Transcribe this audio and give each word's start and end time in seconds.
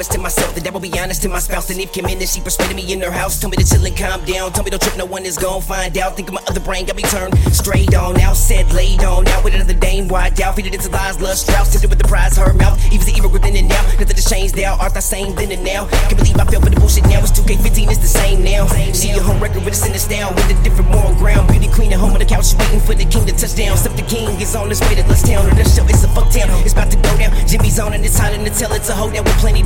to 0.00 0.18
myself 0.18 0.54
that 0.54 0.66
I 0.66 0.70
will 0.70 0.80
be 0.80 0.92
honest 0.98 1.20
to 1.22 1.28
my 1.28 1.38
spouse. 1.38 1.68
And 1.68 1.78
if 1.78 1.92
came 1.92 2.06
in 2.06 2.18
she 2.20 2.40
persuaded 2.40 2.74
me 2.74 2.92
in 2.92 3.00
her 3.02 3.10
house, 3.10 3.38
told 3.38 3.50
me 3.50 3.62
to 3.62 3.68
chill 3.68 3.84
and 3.84 3.96
calm 3.96 4.24
down. 4.24 4.50
Told 4.52 4.64
me 4.64 4.70
don't 4.70 4.80
trip, 4.80 4.96
no 4.96 5.04
one 5.04 5.24
is 5.26 5.36
gonna 5.36 5.60
find 5.60 5.96
out. 5.98 6.16
Think 6.16 6.28
of 6.28 6.34
my 6.34 6.42
other 6.48 6.60
brain 6.60 6.86
got 6.86 6.96
me 6.96 7.02
turned 7.02 7.36
straight 7.52 7.94
on 7.94 8.18
out, 8.20 8.36
said 8.36 8.72
laid 8.72 9.04
on 9.04 9.28
out 9.28 9.44
with 9.44 9.54
another 9.54 9.74
dame 9.74 10.08
wide 10.08 10.40
out. 10.40 10.56
Feed 10.56 10.66
it 10.66 10.74
into 10.74 10.88
lies, 10.88 11.20
lust, 11.20 11.46
Strauss, 11.46 11.72
tempted 11.72 11.90
with 11.90 11.98
the 11.98 12.08
prize, 12.08 12.36
her 12.38 12.54
mouth. 12.54 12.80
Even 12.90 13.06
the 13.06 13.12
evil 13.12 13.30
within 13.30 13.54
and 13.54 13.68
now, 13.68 13.82
nothing 14.00 14.16
has 14.16 14.24
changed 14.24 14.56
now. 14.56 14.78
Art 14.80 14.94
the 14.94 15.02
same 15.02 15.34
then 15.34 15.52
and 15.52 15.62
now. 15.62 15.86
Can't 16.08 16.16
believe 16.16 16.40
I 16.40 16.44
fell 16.46 16.62
for 16.62 16.70
the 16.70 16.80
bullshit 16.80 17.04
now. 17.04 17.20
It's 17.20 17.32
2K15, 17.32 17.92
it's 17.92 17.98
the 17.98 18.08
same 18.08 18.42
now. 18.42 18.66
See 18.96 19.10
your 19.10 19.22
home 19.22 19.40
record 19.42 19.64
with 19.64 19.76
a 19.76 19.86
in 19.86 19.92
the 19.92 19.98
style 19.98 20.32
with 20.34 20.48
a 20.48 20.56
different 20.64 20.90
moral 20.90 21.14
ground. 21.16 21.48
Beauty 21.48 21.68
queen 21.68 21.92
at 21.92 22.00
home 22.00 22.12
on 22.12 22.18
the 22.18 22.24
couch, 22.24 22.54
waiting 22.56 22.80
for 22.80 22.94
the 22.94 23.04
king 23.04 23.26
to 23.26 23.32
touch 23.32 23.54
down. 23.56 23.76
Except 23.76 23.96
the 23.96 24.08
king 24.08 24.28
is 24.40 24.56
on 24.56 24.68
his 24.68 24.80
way 24.80 24.94
to 24.94 25.04
Lust 25.08 25.26
Town. 25.26 25.44
Or 25.44 25.54
the 25.54 25.64
show, 25.68 25.84
it's 25.84 26.02
a 26.04 26.08
fuck 26.16 26.32
town. 26.32 26.48
It's 26.64 26.72
about 26.72 26.90
to 26.90 26.96
go 26.96 27.12
down. 27.18 27.32
Jimmy's 27.46 27.78
on 27.78 27.92
and 27.92 28.04
it's 28.04 28.18
hot 28.18 28.32
and 28.32 28.46
to 28.46 28.52
tell 28.52 28.72
it's 28.72 28.88
a 28.88 28.94
hold 28.94 29.12
down 29.12 29.24
with 29.24 29.36
plenty 29.38 29.61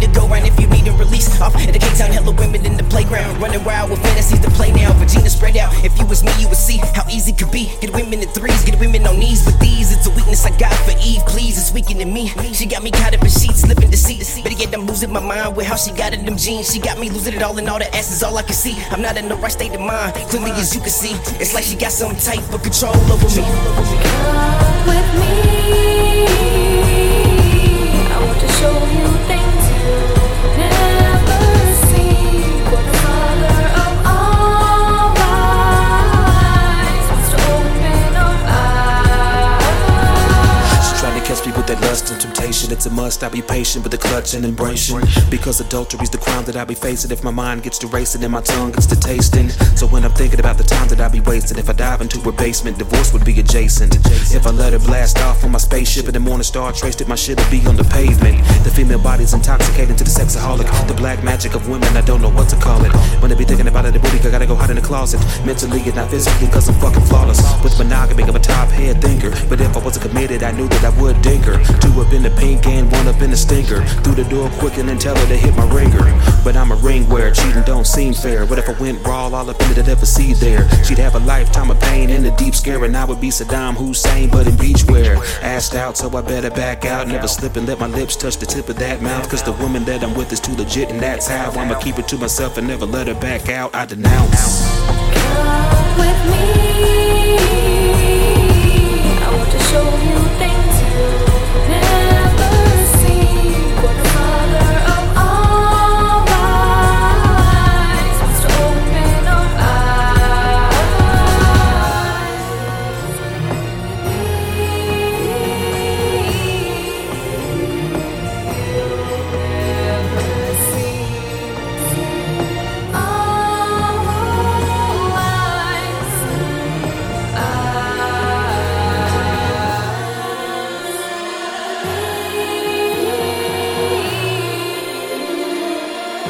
Off 1.40 1.54
at 1.56 1.72
the 1.72 1.78
K-Town, 1.78 2.10
hella 2.10 2.32
women 2.32 2.64
in 2.64 2.76
the 2.76 2.84
playground. 2.84 3.40
Running 3.40 3.62
wild 3.64 3.90
with 3.90 4.00
fantasies 4.02 4.40
to 4.40 4.50
play 4.50 4.72
now. 4.72 4.92
Virginia 4.94 5.28
spread 5.28 5.56
out. 5.56 5.72
If 5.84 5.98
you 5.98 6.06
was 6.06 6.24
me, 6.24 6.32
you 6.38 6.48
would 6.48 6.56
see 6.56 6.78
how 6.78 7.04
easy 7.10 7.32
it 7.32 7.38
could 7.38 7.50
be. 7.50 7.70
Get 7.80 7.92
women 7.92 8.20
in 8.20 8.28
threes, 8.28 8.64
get 8.64 8.78
women 8.80 9.06
on 9.06 9.18
knees. 9.18 9.44
With 9.44 9.58
these, 9.60 9.92
it's 9.92 10.06
a 10.06 10.10
weakness 10.10 10.46
I 10.46 10.56
got 10.56 10.72
for 10.88 10.96
Eve. 11.04 11.20
Please, 11.26 11.58
it's 11.58 11.72
weakening 11.72 12.12
me. 12.12 12.28
She 12.54 12.66
got 12.66 12.82
me 12.82 12.90
caught 12.90 13.14
up 13.14 13.22
in 13.22 13.28
sheets, 13.28 13.60
slipping 13.60 13.90
deceit. 13.90 14.24
Better 14.42 14.56
yet, 14.56 14.74
I'm 14.74 14.86
losing 14.86 15.12
my 15.12 15.20
mind 15.20 15.56
with 15.56 15.66
how 15.66 15.76
she 15.76 15.92
got 15.92 16.14
in 16.14 16.24
them 16.24 16.36
jeans. 16.36 16.72
She 16.72 16.80
got 16.80 16.98
me 16.98 17.10
losing 17.10 17.34
it 17.34 17.42
all, 17.42 17.56
and 17.58 17.68
all 17.68 17.78
the 17.78 17.94
ass 17.94 18.10
is 18.10 18.22
all 18.22 18.36
I 18.36 18.42
can 18.42 18.54
see. 18.54 18.76
I'm 18.90 19.02
not 19.02 19.16
in 19.16 19.28
the 19.28 19.36
right 19.36 19.52
state 19.52 19.74
of 19.74 19.80
mind. 19.80 20.14
Clearly, 20.30 20.52
as 20.52 20.74
you 20.74 20.80
can 20.80 20.90
see, 20.90 21.12
it's 21.40 21.54
like 21.54 21.64
she 21.64 21.76
got 21.76 21.92
some 21.92 22.16
type 22.16 22.52
of 22.52 22.62
control 22.62 22.96
over 23.12 23.28
me. 23.36 24.35
With 41.66 41.80
that 41.80 41.86
lust 41.86 42.10
and 42.10 42.20
temptation. 42.20 42.70
It's 42.72 42.86
a 42.86 42.90
must. 42.90 43.22
I 43.22 43.28
be 43.28 43.42
patient 43.42 43.82
with 43.84 43.92
the 43.92 43.98
clutch 43.98 44.34
and 44.34 44.44
embracing. 44.44 45.00
Because 45.30 45.60
adultery's 45.60 46.10
the 46.10 46.18
crime 46.18 46.44
that 46.44 46.56
I 46.56 46.64
be 46.64 46.74
facing. 46.74 47.10
If 47.10 47.24
my 47.24 47.30
mind 47.30 47.62
gets 47.62 47.78
to 47.78 47.86
racing 47.86 48.22
and 48.22 48.32
my 48.32 48.40
tongue 48.40 48.72
gets 48.72 48.86
to 48.86 48.96
tasting. 48.96 49.48
So 49.74 49.86
when 49.86 50.04
I'm 50.04 50.12
thinking 50.12 50.40
about 50.40 50.58
the 50.58 50.64
time 50.64 50.88
that 50.88 51.00
I 51.00 51.08
be 51.08 51.20
wasting, 51.20 51.58
if 51.58 51.68
I 51.68 51.72
dive 51.72 52.00
into 52.00 52.20
her 52.20 52.32
basement, 52.32 52.78
divorce 52.78 53.12
would 53.12 53.24
be 53.24 53.38
adjacent. 53.40 53.96
If 54.34 54.46
I 54.46 54.50
let 54.50 54.72
her 54.72 54.78
blast 54.78 55.18
off 55.20 55.44
on 55.44 55.52
my 55.52 55.58
spaceship 55.58 56.06
and 56.06 56.14
the 56.14 56.20
morning 56.20 56.44
star 56.44 56.72
traced 56.72 57.00
it, 57.00 57.08
my 57.08 57.16
shit'll 57.16 57.50
be 57.50 57.66
on 57.66 57.76
the 57.76 57.84
pavement. 57.84 58.38
The 58.64 58.70
female 58.70 59.02
body's 59.02 59.34
intoxicating 59.34 59.96
to 59.96 60.04
the 60.04 60.10
sexaholic. 60.10 60.66
The 60.86 60.94
black 60.94 61.24
magic 61.24 61.54
of 61.54 61.68
women, 61.68 61.96
I 61.96 62.02
don't 62.02 62.20
know 62.20 62.30
what 62.30 62.48
to 62.50 62.56
call 62.56 62.84
it. 62.84 62.92
When 63.20 63.30
they 63.30 63.36
be 63.36 63.44
thinking 63.44 63.68
about 63.68 63.86
it, 63.86 63.92
the 63.92 64.00
booty, 64.00 64.18
I 64.28 64.30
gotta 64.30 64.46
go 64.46 64.54
hide 64.54 64.70
in 64.70 64.76
the 64.76 64.82
closet. 64.82 65.20
Mentally 65.44 65.80
and 65.82 65.96
not 65.96 66.10
physically, 66.10 66.48
cause 66.48 66.68
I'm 66.68 66.78
fucking 66.80 67.04
flawless. 67.06 67.40
With 67.62 67.76
monogamy 67.78 68.22
I'm 68.24 68.36
a 68.36 68.38
top 68.38 68.68
head 68.68 69.02
thinker. 69.02 69.30
But 69.48 69.60
if 69.60 69.76
I 69.76 69.80
wasn't 69.80 70.06
committed, 70.06 70.42
I 70.42 70.52
knew 70.52 70.68
that 70.68 70.84
I 70.84 71.00
would 71.00 71.20
dig 71.22 71.40
her. 71.42 71.55
Two 71.80 72.00
up 72.00 72.12
in 72.12 72.22
the 72.22 72.30
pink 72.38 72.66
and 72.66 72.90
one 72.92 73.08
up 73.08 73.20
in 73.20 73.30
the 73.30 73.36
stinker. 73.36 73.84
Through 74.02 74.16
the 74.16 74.24
door 74.24 74.50
quick 74.58 74.78
and 74.78 74.88
then 74.88 74.98
tell 74.98 75.16
her 75.16 75.26
to 75.26 75.36
hit 75.36 75.56
my 75.56 75.68
ringer. 75.74 76.04
But 76.44 76.56
I'm 76.56 76.72
a 76.72 76.76
ring 76.76 77.08
wearer, 77.08 77.30
cheating 77.30 77.62
don't 77.62 77.86
seem 77.86 78.12
fair. 78.14 78.46
What 78.46 78.58
if 78.58 78.68
I 78.68 78.72
went 78.80 79.04
raw, 79.06 79.26
all 79.26 79.50
up 79.50 79.60
in 79.60 79.74
the 79.74 79.86
ever 79.90 80.06
see 80.06 80.32
there? 80.34 80.68
She'd 80.84 80.98
have 80.98 81.14
a 81.14 81.20
lifetime 81.20 81.70
of 81.70 81.80
pain 81.80 82.10
and 82.10 82.26
a 82.26 82.36
deep 82.36 82.54
scare, 82.54 82.84
and 82.84 82.96
I 82.96 83.04
would 83.04 83.20
be 83.20 83.28
Saddam 83.28 83.74
Hussein, 83.74 84.30
but 84.30 84.46
in 84.46 84.54
beachwear. 84.54 85.16
Asked 85.42 85.74
out, 85.74 85.96
so 85.96 86.14
I 86.16 86.20
better 86.22 86.50
back 86.50 86.84
out. 86.84 87.08
Never 87.08 87.28
slip 87.28 87.56
and 87.56 87.66
let 87.66 87.78
my 87.80 87.86
lips 87.86 88.16
touch 88.16 88.36
the 88.36 88.46
tip 88.46 88.68
of 88.68 88.76
that 88.78 89.02
mouth. 89.02 89.28
Cause 89.30 89.42
the 89.42 89.52
woman 89.52 89.84
that 89.84 90.02
I'm 90.02 90.14
with 90.14 90.32
is 90.32 90.40
too 90.40 90.54
legit, 90.54 90.90
and 90.90 91.00
that's 91.00 91.26
how 91.26 91.50
I'ma 91.52 91.78
keep 91.78 91.98
it 91.98 92.08
to 92.08 92.18
myself 92.18 92.58
and 92.58 92.66
never 92.68 92.86
let 92.86 93.06
her 93.08 93.14
back 93.14 93.48
out. 93.48 93.74
I 93.74 93.86
denounce. 93.86 94.62
With 95.98 96.20
me. 96.30 96.46
I 99.24 99.28
want 99.36 99.50
to 99.50 99.58
show 99.58 99.84
you 99.84 100.18
things. 100.38 100.65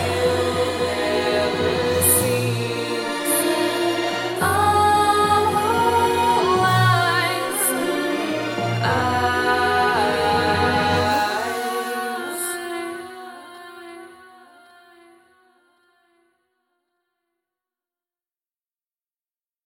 you. 0.05 0.36